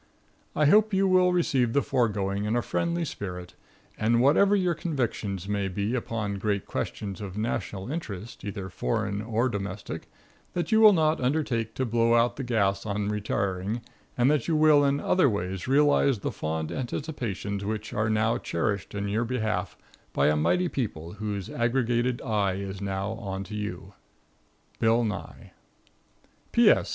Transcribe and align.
I 0.55 0.65
hope 0.65 0.95
you 0.95 1.07
will 1.07 1.31
receive 1.31 1.73
the 1.73 1.83
foregoing 1.83 2.45
in 2.45 2.55
a 2.55 2.63
friendly 2.63 3.05
spirit, 3.05 3.53
and 3.99 4.19
whatever 4.19 4.55
your 4.55 4.73
convictions 4.73 5.47
may 5.47 5.67
be 5.67 5.93
upon 5.93 6.39
great 6.39 6.65
questions 6.65 7.21
of 7.21 7.37
national 7.37 7.91
interest, 7.91 8.43
either 8.43 8.67
foreign 8.69 9.21
or 9.21 9.47
domestic, 9.47 10.09
that 10.53 10.71
you 10.71 10.81
will 10.81 10.93
not 10.93 11.21
undertake 11.21 11.75
to 11.75 11.85
blow 11.85 12.15
out 12.15 12.35
the 12.35 12.43
gas 12.43 12.83
on 12.83 13.09
retiring, 13.09 13.81
and 14.17 14.31
that 14.31 14.47
you 14.47 14.55
will 14.55 14.83
in 14.83 14.99
other 14.99 15.29
ways 15.29 15.67
realize 15.67 16.17
the 16.17 16.31
fond 16.31 16.71
anticipations 16.71 17.63
which 17.63 17.93
are 17.93 18.09
now 18.09 18.39
cherished 18.39 18.95
in 18.95 19.07
your 19.07 19.23
behalf 19.23 19.77
by 20.13 20.29
a 20.29 20.35
mighty 20.35 20.67
people 20.67 21.11
whose 21.11 21.47
aggregated 21.47 22.23
eye 22.23 22.55
is 22.55 22.81
now 22.81 23.11
on 23.11 23.43
to 23.43 23.53
you. 23.53 23.93
Bill 24.79 25.03
Nye. 25.03 25.51
P.S. 26.51 26.89